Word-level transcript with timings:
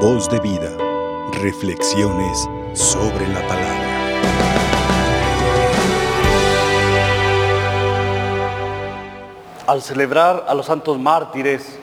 Voz 0.00 0.28
de 0.28 0.38
vida. 0.40 0.76
Reflexiones 1.40 2.46
sobre 2.74 3.26
la 3.28 3.40
palabra. 3.48 3.86
Al 9.66 9.80
celebrar 9.80 10.44
a 10.46 10.54
los 10.54 10.66
santos 10.66 10.98
mártires, 10.98 11.78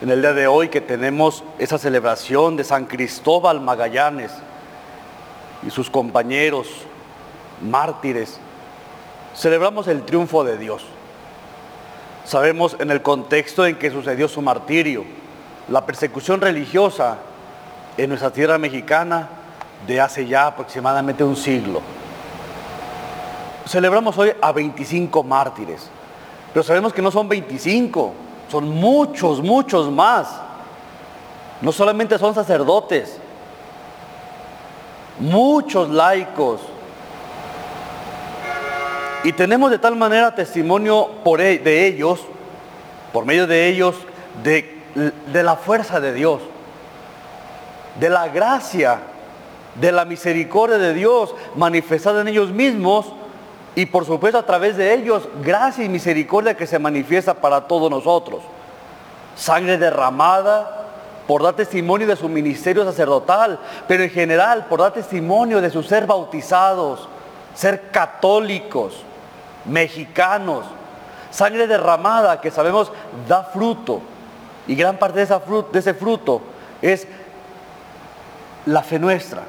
en 0.00 0.08
el 0.08 0.22
día 0.22 0.32
de 0.32 0.46
hoy 0.46 0.70
que 0.70 0.80
tenemos 0.80 1.44
esa 1.58 1.76
celebración 1.76 2.56
de 2.56 2.64
San 2.64 2.86
Cristóbal 2.86 3.60
Magallanes 3.60 4.32
y 5.66 5.68
sus 5.68 5.90
compañeros 5.90 6.66
mártires, 7.60 8.40
celebramos 9.36 9.86
el 9.86 10.02
triunfo 10.02 10.44
de 10.44 10.56
Dios. 10.56 10.82
Sabemos 12.24 12.74
en 12.78 12.90
el 12.90 13.02
contexto 13.02 13.66
en 13.66 13.76
que 13.76 13.90
sucedió 13.90 14.28
su 14.28 14.40
martirio, 14.40 15.04
la 15.68 15.84
persecución 15.84 16.40
religiosa 16.40 17.18
en 17.96 18.08
nuestra 18.08 18.30
tierra 18.30 18.58
mexicana 18.58 19.28
de 19.86 20.00
hace 20.00 20.26
ya 20.26 20.46
aproximadamente 20.46 21.22
un 21.22 21.36
siglo. 21.36 21.80
Celebramos 23.66 24.16
hoy 24.16 24.32
a 24.40 24.52
25 24.52 25.22
mártires, 25.22 25.88
pero 26.52 26.62
sabemos 26.62 26.92
que 26.92 27.02
no 27.02 27.10
son 27.10 27.28
25, 27.28 28.12
son 28.50 28.68
muchos, 28.68 29.42
muchos 29.42 29.90
más. 29.90 30.40
No 31.60 31.72
solamente 31.72 32.18
son 32.18 32.34
sacerdotes, 32.34 33.18
muchos 35.18 35.90
laicos, 35.90 36.60
y 39.24 39.32
tenemos 39.32 39.70
de 39.70 39.78
tal 39.78 39.96
manera 39.96 40.34
testimonio 40.34 41.10
por, 41.24 41.40
e, 41.40 41.58
de 41.58 41.86
ellos, 41.86 42.20
por 43.12 43.24
medio 43.26 43.46
de 43.46 43.66
ellos, 43.66 43.96
de, 44.44 44.77
de 44.94 45.42
la 45.42 45.56
fuerza 45.56 46.00
de 46.00 46.12
Dios, 46.12 46.40
de 47.98 48.10
la 48.10 48.28
gracia, 48.28 48.98
de 49.74 49.92
la 49.92 50.04
misericordia 50.04 50.78
de 50.78 50.94
Dios 50.94 51.34
manifestada 51.54 52.20
en 52.20 52.28
ellos 52.28 52.50
mismos 52.50 53.06
y 53.74 53.86
por 53.86 54.04
supuesto 54.04 54.38
a 54.38 54.46
través 54.46 54.76
de 54.76 54.94
ellos, 54.94 55.28
gracia 55.42 55.84
y 55.84 55.88
misericordia 55.88 56.56
que 56.56 56.66
se 56.66 56.78
manifiesta 56.78 57.34
para 57.34 57.68
todos 57.68 57.90
nosotros. 57.90 58.42
Sangre 59.36 59.78
derramada 59.78 60.78
por 61.28 61.42
dar 61.42 61.54
testimonio 61.54 62.06
de 62.06 62.16
su 62.16 62.28
ministerio 62.28 62.84
sacerdotal, 62.84 63.60
pero 63.86 64.02
en 64.02 64.10
general 64.10 64.66
por 64.66 64.80
dar 64.80 64.92
testimonio 64.92 65.60
de 65.60 65.70
su 65.70 65.82
ser 65.82 66.06
bautizados, 66.06 67.08
ser 67.54 67.90
católicos, 67.90 68.94
mexicanos. 69.64 70.64
Sangre 71.30 71.66
derramada 71.66 72.40
que 72.40 72.50
sabemos 72.50 72.90
da 73.28 73.44
fruto. 73.44 74.00
Y 74.68 74.74
gran 74.74 74.98
parte 74.98 75.18
de, 75.18 75.24
esa 75.24 75.40
de 75.72 75.78
ese 75.78 75.94
fruto 75.94 76.42
es 76.80 77.06
la 78.66 78.82
fe 78.82 78.98
nuestra. 78.98 79.42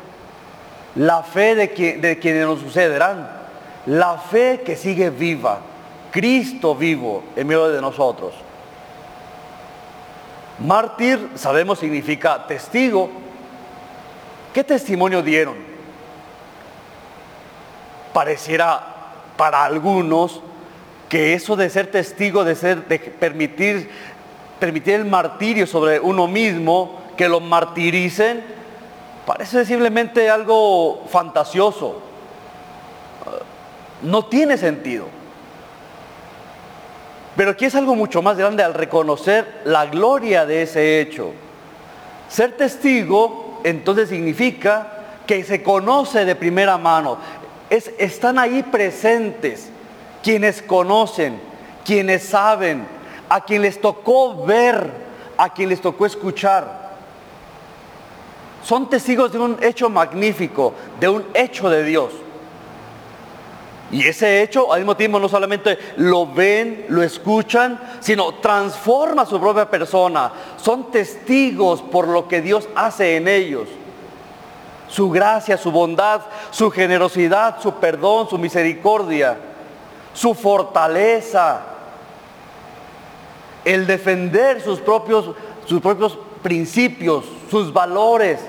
La 0.95 1.21
fe 1.23 1.55
de, 1.55 1.67
de 1.97 2.19
quienes 2.19 2.45
nos 2.45 2.61
sucederán. 2.61 3.29
La 3.85 4.17
fe 4.17 4.61
que 4.65 4.75
sigue 4.75 5.09
viva. 5.09 5.59
Cristo 6.11 6.73
vivo 6.73 7.23
en 7.35 7.47
medio 7.47 7.67
de 7.69 7.81
nosotros. 7.81 8.33
Mártir, 10.59 11.31
sabemos, 11.35 11.79
significa 11.79 12.47
testigo. 12.47 13.09
¿Qué 14.53 14.63
testimonio 14.63 15.21
dieron? 15.21 15.55
Pareciera 18.13 18.81
para 19.37 19.63
algunos 19.63 20.41
que 21.07 21.33
eso 21.33 21.55
de 21.55 21.69
ser 21.69 21.89
testigo, 21.89 22.43
de 22.43 22.55
ser, 22.55 22.87
de 22.87 22.99
permitir, 22.99 23.89
permitir 24.59 24.95
el 24.95 25.05
martirio 25.05 25.65
sobre 25.65 25.99
uno 25.99 26.27
mismo, 26.27 26.99
que 27.15 27.29
lo 27.29 27.39
martiricen, 27.39 28.43
parece 29.25 29.65
simplemente 29.65 30.29
algo 30.29 31.05
fantasioso. 31.09 32.01
No 34.01 34.25
tiene 34.25 34.57
sentido. 34.57 35.05
Pero 37.35 37.51
aquí 37.51 37.65
es 37.65 37.75
algo 37.75 37.95
mucho 37.95 38.21
más 38.21 38.37
grande 38.37 38.63
al 38.63 38.73
reconocer 38.73 39.61
la 39.65 39.85
gloria 39.85 40.45
de 40.45 40.63
ese 40.63 40.99
hecho. 40.99 41.31
Ser 42.27 42.57
testigo 42.57 43.61
entonces 43.63 44.09
significa 44.09 44.87
que 45.25 45.43
se 45.43 45.63
conoce 45.63 46.25
de 46.25 46.35
primera 46.35 46.77
mano 46.77 47.17
están 47.69 48.39
ahí 48.39 48.63
presentes 48.63 49.69
quienes 50.23 50.61
conocen, 50.61 51.39
quienes 51.85 52.23
saben, 52.23 52.85
a 53.29 53.41
quien 53.41 53.61
les 53.61 53.79
tocó 53.79 54.45
ver, 54.45 54.91
a 55.37 55.53
quien 55.53 55.69
les 55.69 55.81
tocó 55.81 56.05
escuchar. 56.05 56.89
Son 58.63 58.89
testigos 58.89 59.31
de 59.31 59.39
un 59.39 59.57
hecho 59.61 59.89
magnífico, 59.89 60.73
de 60.99 61.07
un 61.07 61.25
hecho 61.33 61.69
de 61.69 61.83
Dios. 61.83 62.11
Y 63.91 64.07
ese 64.07 64.43
hecho 64.43 64.71
al 64.71 64.81
mismo 64.81 64.95
tiempo 64.95 65.19
no 65.19 65.29
solamente 65.29 65.77
lo 65.97 66.27
ven, 66.27 66.85
lo 66.89 67.01
escuchan, 67.01 67.79
sino 68.01 68.35
transforma 68.35 69.25
su 69.25 69.39
propia 69.39 69.69
persona. 69.69 70.31
Son 70.57 70.91
testigos 70.91 71.81
por 71.81 72.07
lo 72.07 72.27
que 72.27 72.41
Dios 72.41 72.67
hace 72.75 73.15
en 73.15 73.27
ellos 73.27 73.67
su 74.89 75.09
gracia, 75.09 75.57
su 75.57 75.71
bondad, 75.71 76.21
su 76.51 76.69
generosidad, 76.71 77.61
su 77.61 77.73
perdón, 77.73 78.27
su 78.27 78.37
misericordia, 78.37 79.37
su 80.13 80.33
fortaleza, 80.33 81.61
el 83.69 83.85
defender 83.85 84.61
sus 84.61 84.79
propios, 84.79 85.29
sus 85.65 85.79
propios 85.79 86.17
principios, 86.41 87.23
sus 87.51 87.71
valores, 87.71 88.39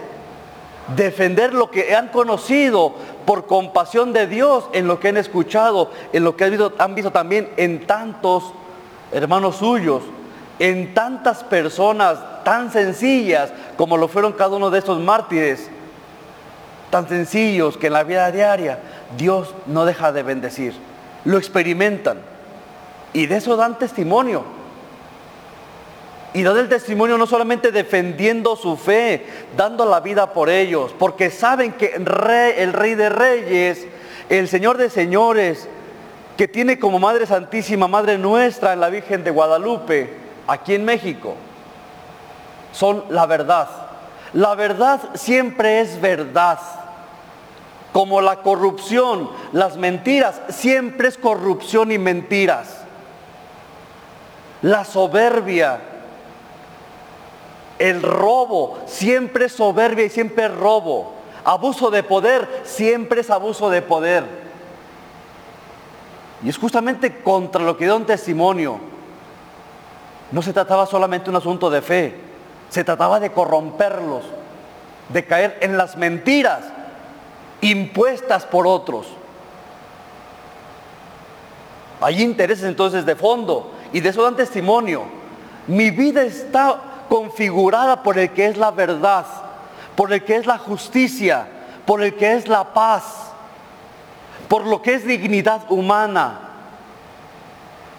defender 0.96 1.52
lo 1.52 1.70
que 1.70 1.94
han 1.94 2.08
conocido 2.08 2.94
por 3.26 3.46
compasión 3.46 4.14
de 4.14 4.26
Dios 4.26 4.64
en 4.72 4.86
lo 4.86 4.98
que 4.98 5.08
han 5.08 5.18
escuchado, 5.18 5.90
en 6.14 6.24
lo 6.24 6.36
que 6.36 6.44
han 6.44 6.50
visto, 6.52 6.72
han 6.78 6.94
visto 6.94 7.10
también 7.10 7.50
en 7.58 7.86
tantos 7.86 8.54
hermanos 9.12 9.56
suyos, 9.56 10.02
en 10.58 10.94
tantas 10.94 11.44
personas 11.44 12.18
tan 12.42 12.72
sencillas 12.72 13.52
como 13.76 13.98
lo 13.98 14.08
fueron 14.08 14.32
cada 14.32 14.56
uno 14.56 14.70
de 14.70 14.78
estos 14.78 14.98
mártires 15.00 15.68
tan 16.88 17.08
sencillos 17.08 17.76
que 17.76 17.88
en 17.88 17.92
la 17.92 18.04
vida 18.04 18.32
diaria 18.32 18.78
Dios 19.18 19.54
no 19.66 19.84
deja 19.84 20.12
de 20.12 20.22
bendecir. 20.22 20.72
Lo 21.26 21.36
experimentan 21.36 22.22
y 23.12 23.26
de 23.26 23.36
eso 23.36 23.56
dan 23.56 23.78
testimonio. 23.78 24.59
Y 26.32 26.42
dan 26.42 26.58
el 26.58 26.68
testimonio 26.68 27.18
no 27.18 27.26
solamente 27.26 27.72
defendiendo 27.72 28.54
su 28.54 28.76
fe, 28.76 29.24
dando 29.56 29.84
la 29.84 30.00
vida 30.00 30.32
por 30.32 30.48
ellos, 30.48 30.94
porque 30.96 31.30
saben 31.30 31.72
que 31.72 31.98
rey, 31.98 32.54
el 32.58 32.72
rey 32.72 32.94
de 32.94 33.08
reyes, 33.08 33.86
el 34.28 34.46
Señor 34.46 34.76
de 34.76 34.90
señores, 34.90 35.68
que 36.36 36.46
tiene 36.46 36.78
como 36.78 37.00
Madre 37.00 37.26
Santísima, 37.26 37.88
Madre 37.88 38.16
nuestra 38.16 38.76
la 38.76 38.88
Virgen 38.88 39.24
de 39.24 39.30
Guadalupe, 39.32 40.14
aquí 40.46 40.74
en 40.74 40.84
México, 40.84 41.34
son 42.72 43.04
la 43.10 43.26
verdad. 43.26 43.68
La 44.32 44.54
verdad 44.54 45.00
siempre 45.14 45.80
es 45.80 46.00
verdad. 46.00 46.58
Como 47.92 48.20
la 48.20 48.36
corrupción, 48.36 49.30
las 49.52 49.76
mentiras, 49.76 50.40
siempre 50.48 51.08
es 51.08 51.18
corrupción 51.18 51.90
y 51.90 51.98
mentiras. 51.98 52.84
La 54.62 54.84
soberbia, 54.84 55.80
el 57.80 58.02
robo, 58.02 58.78
siempre 58.86 59.46
es 59.46 59.52
soberbia 59.52 60.04
y 60.04 60.10
siempre 60.10 60.44
es 60.44 60.54
robo. 60.54 61.14
Abuso 61.42 61.90
de 61.90 62.02
poder, 62.02 62.62
siempre 62.62 63.22
es 63.22 63.30
abuso 63.30 63.70
de 63.70 63.80
poder. 63.80 64.24
Y 66.44 66.50
es 66.50 66.58
justamente 66.58 67.22
contra 67.22 67.62
lo 67.62 67.78
que 67.78 67.86
dio 67.86 67.96
un 67.96 68.04
testimonio. 68.04 68.78
No 70.30 70.42
se 70.42 70.52
trataba 70.52 70.86
solamente 70.86 71.24
de 71.24 71.30
un 71.30 71.36
asunto 71.36 71.70
de 71.70 71.80
fe, 71.80 72.14
se 72.68 72.84
trataba 72.84 73.18
de 73.18 73.32
corromperlos, 73.32 74.24
de 75.08 75.24
caer 75.24 75.58
en 75.62 75.78
las 75.78 75.96
mentiras 75.96 76.60
impuestas 77.62 78.44
por 78.44 78.66
otros. 78.66 79.06
Hay 82.02 82.22
intereses 82.22 82.64
entonces 82.64 83.06
de 83.06 83.16
fondo 83.16 83.72
y 83.92 84.00
de 84.00 84.10
eso 84.10 84.22
dan 84.22 84.36
testimonio. 84.36 85.04
Mi 85.66 85.90
vida 85.90 86.22
está 86.22 86.89
configurada 87.10 88.02
por 88.02 88.18
el 88.18 88.30
que 88.30 88.46
es 88.46 88.56
la 88.56 88.70
verdad, 88.70 89.26
por 89.94 90.14
el 90.14 90.24
que 90.24 90.36
es 90.36 90.46
la 90.46 90.56
justicia, 90.56 91.46
por 91.84 92.02
el 92.02 92.14
que 92.14 92.32
es 92.32 92.48
la 92.48 92.72
paz, 92.72 93.02
por 94.48 94.66
lo 94.66 94.80
que 94.80 94.94
es 94.94 95.04
dignidad 95.04 95.70
humana. 95.70 96.40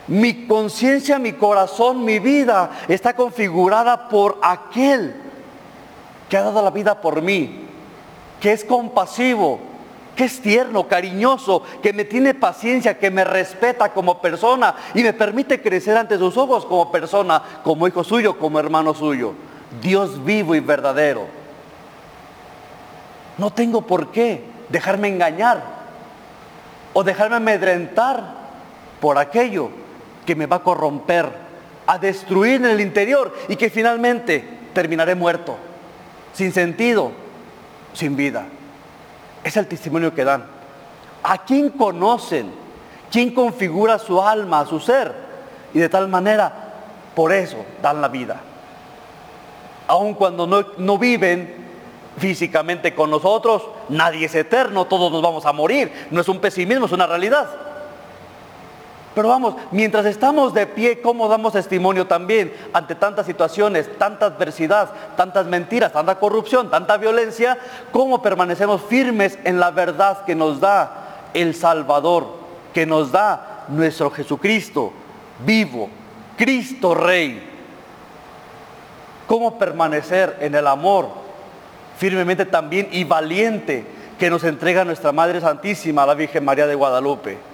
Mi 0.08 0.48
conciencia, 0.48 1.20
mi 1.20 1.34
corazón, 1.34 2.04
mi 2.04 2.18
vida 2.18 2.72
está 2.88 3.16
configurada 3.16 4.10
por 4.10 4.40
aquel 4.42 5.16
que 6.28 6.38
ha 6.38 6.42
dado 6.42 6.64
la 6.64 6.72
vida 6.72 7.00
por 7.00 7.22
mí 7.22 7.68
que 8.42 8.52
es 8.52 8.66
compasivo, 8.66 9.60
que 10.16 10.26
es 10.26 10.42
tierno, 10.42 10.88
cariñoso, 10.88 11.64
que 11.82 11.94
me 11.94 12.06
tiene 12.06 12.34
paciencia, 12.34 12.98
que 12.98 13.10
me 13.10 13.24
respeta 13.24 13.94
como 13.94 14.22
persona 14.22 14.76
y 14.94 15.04
me 15.04 15.14
permite 15.14 15.62
crecer 15.62 15.98
ante 15.98 16.18
sus 16.18 16.38
ojos 16.38 16.66
como 16.66 16.92
persona, 16.92 17.42
como 17.64 17.88
hijo 17.88 18.04
suyo, 18.04 18.38
como 18.38 18.60
hermano 18.60 18.94
suyo. 18.94 19.34
Dios 19.82 20.24
vivo 20.24 20.54
y 20.56 20.60
verdadero. 20.60 21.28
No 23.38 23.52
tengo 23.52 23.82
por 23.88 24.12
qué 24.12 24.44
dejarme 24.70 25.08
engañar 25.08 25.64
o 26.94 27.04
dejarme 27.04 27.38
amedrentar 27.38 28.42
por 29.00 29.18
aquello 29.18 29.70
que 30.26 30.36
me 30.36 30.46
va 30.46 30.58
a 30.58 30.64
corromper, 30.64 31.30
a 31.88 31.98
destruir 31.98 32.56
en 32.56 32.66
el 32.66 32.82
interior 32.82 33.34
y 33.48 33.56
que 33.56 33.70
finalmente 33.70 34.46
terminaré 34.74 35.16
muerto, 35.16 35.58
sin 36.34 36.52
sentido, 36.52 37.12
sin 37.94 38.16
vida. 38.16 38.46
Es 39.44 39.58
el 39.58 39.68
testimonio 39.68 40.14
que 40.14 40.24
dan. 40.24 40.46
¿A 41.24 41.40
quién 41.40 41.70
conocen? 41.70 42.52
¿Quién 43.12 43.34
configura 43.34 44.00
su 44.00 44.22
alma, 44.22 44.66
su 44.66 44.80
ser? 44.80 45.14
Y 45.74 45.80
de 45.80 45.90
tal 45.90 46.08
manera, 46.08 46.52
por 47.16 47.32
eso 47.32 47.58
dan 47.82 48.02
la 48.02 48.08
vida. 48.08 48.40
Aun 49.88 50.14
cuando 50.14 50.48
no, 50.48 50.66
no 50.78 50.98
viven 50.98 51.62
físicamente 52.18 52.94
con 52.94 53.10
nosotros, 53.10 53.64
nadie 53.90 54.26
es 54.26 54.36
eterno, 54.36 54.86
todos 54.86 55.12
nos 55.12 55.22
vamos 55.22 55.46
a 55.46 55.52
morir. 55.52 56.08
No 56.12 56.22
es 56.22 56.30
un 56.30 56.40
pesimismo, 56.40 56.86
es 56.86 56.92
una 56.92 57.08
realidad. 57.08 57.50
Pero 59.14 59.28
vamos, 59.28 59.56
mientras 59.72 60.06
estamos 60.06 60.54
de 60.54 60.66
pie, 60.66 61.02
¿cómo 61.02 61.28
damos 61.28 61.52
testimonio 61.54 62.08
también 62.08 62.54
ante 62.72 62.96
tantas 62.96 63.26
situaciones, 63.26 63.98
tanta 63.98 64.28
adversidad, 64.28 64.90
tantas 65.18 65.48
mentiras, 65.48 65.92
tanta 65.92 66.16
corrupción, 66.16 66.70
tanta 66.70 66.96
violencia? 66.96 67.58
¿Cómo 67.92 68.22
permanecemos 68.22 68.82
firmes 68.82 69.38
en 69.44 69.60
la 69.60 69.72
verdad 69.72 70.24
que 70.24 70.34
nos 70.34 70.62
da 70.62 71.28
el 71.34 71.54
Salvador, 71.56 72.26
que 72.74 72.86
nos 72.86 73.12
da 73.12 73.66
nuestro 73.68 74.12
Jesucristo 74.12 74.94
vivo, 75.46 75.90
Cristo 76.38 76.96
Rey? 76.96 77.50
¿Cómo 79.28 79.58
permanecer 79.58 80.38
en 80.40 80.56
el 80.56 80.68
amor 80.68 81.10
firmemente 81.98 82.46
también 82.46 82.88
y 82.94 83.04
valiente 83.04 83.86
que 84.18 84.30
nos 84.30 84.46
entrega 84.46 84.86
nuestra 84.86 85.12
Madre 85.12 85.42
Santísima, 85.42 86.06
la 86.06 86.14
Virgen 86.14 86.46
María 86.46 86.66
de 86.66 86.76
Guadalupe? 86.76 87.51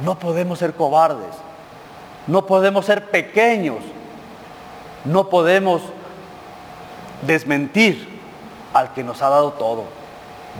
No 0.00 0.18
podemos 0.18 0.58
ser 0.58 0.74
cobardes. 0.74 1.34
No 2.26 2.46
podemos 2.46 2.86
ser 2.86 3.10
pequeños. 3.10 3.78
No 5.04 5.28
podemos 5.28 5.82
desmentir 7.26 8.20
al 8.74 8.92
que 8.92 9.02
nos 9.02 9.22
ha 9.22 9.28
dado 9.28 9.52
todo. 9.52 9.84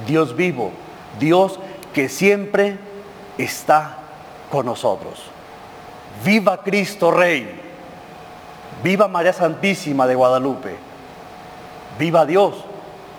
Dios 0.07 0.35
vivo. 0.35 0.73
Dios 1.19 1.59
que 1.93 2.09
siempre 2.09 2.79
está 3.37 3.99
con 4.51 4.67
nosotros. 4.67 5.23
Viva 6.25 6.63
Cristo 6.63 7.11
Rey. 7.11 7.61
Viva 8.83 9.09
María 9.09 9.33
Santísima 9.33 10.07
de 10.07 10.15
Guadalupe. 10.15 10.77
Viva 11.99 12.25
Dios 12.27 12.55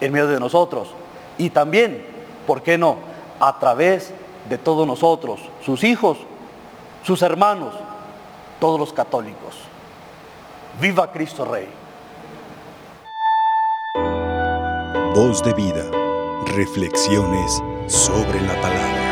en 0.02 0.12
medio 0.12 0.28
de 0.28 0.40
nosotros. 0.40 0.90
Y 1.38 1.50
también, 1.50 2.06
¿por 2.48 2.62
qué 2.62 2.78
no? 2.78 2.98
A 3.40 3.60
través 3.60 4.14
de 4.48 4.58
todos 4.58 4.88
nosotros, 4.88 5.40
sus 5.66 5.84
hijos, 5.84 6.18
sus 7.04 7.22
hermanos, 7.22 7.74
todos 8.60 8.80
los 8.80 8.94
católicos. 8.94 9.56
Viva 10.80 11.12
Cristo 11.12 11.46
Rey. 11.46 11.68
Voz 15.16 15.44
de 15.44 15.54
vida. 15.54 15.84
Reflexiones 16.46 17.62
sobre 17.88 18.40
la 18.42 18.62
palabra. 18.62 19.09